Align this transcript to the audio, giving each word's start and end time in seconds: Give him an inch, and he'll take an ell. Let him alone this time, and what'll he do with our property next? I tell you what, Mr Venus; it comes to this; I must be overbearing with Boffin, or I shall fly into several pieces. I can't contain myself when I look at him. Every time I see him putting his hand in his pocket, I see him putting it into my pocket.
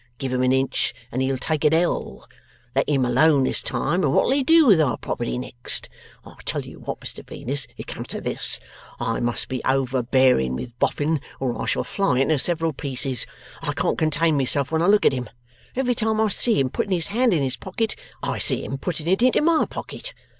Give 0.17 0.33
him 0.33 0.41
an 0.41 0.51
inch, 0.51 0.95
and 1.11 1.21
he'll 1.21 1.37
take 1.37 1.63
an 1.63 1.75
ell. 1.75 2.27
Let 2.75 2.89
him 2.89 3.05
alone 3.05 3.43
this 3.43 3.61
time, 3.61 4.03
and 4.03 4.11
what'll 4.11 4.31
he 4.31 4.43
do 4.43 4.65
with 4.65 4.81
our 4.81 4.97
property 4.97 5.37
next? 5.37 5.89
I 6.25 6.33
tell 6.43 6.61
you 6.63 6.79
what, 6.79 7.01
Mr 7.01 7.23
Venus; 7.23 7.67
it 7.77 7.85
comes 7.85 8.07
to 8.07 8.19
this; 8.19 8.59
I 8.99 9.19
must 9.19 9.47
be 9.47 9.61
overbearing 9.63 10.55
with 10.55 10.73
Boffin, 10.79 11.21
or 11.39 11.61
I 11.61 11.67
shall 11.67 11.83
fly 11.83 12.17
into 12.17 12.39
several 12.39 12.73
pieces. 12.73 13.27
I 13.61 13.73
can't 13.73 13.99
contain 13.99 14.35
myself 14.37 14.71
when 14.71 14.81
I 14.81 14.87
look 14.87 15.05
at 15.05 15.13
him. 15.13 15.29
Every 15.75 15.93
time 15.93 16.19
I 16.19 16.29
see 16.29 16.59
him 16.59 16.71
putting 16.71 16.93
his 16.93 17.09
hand 17.09 17.31
in 17.31 17.43
his 17.43 17.55
pocket, 17.57 17.95
I 18.23 18.39
see 18.39 18.65
him 18.65 18.79
putting 18.79 19.05
it 19.05 19.21
into 19.21 19.43
my 19.43 19.65
pocket. 19.65 20.15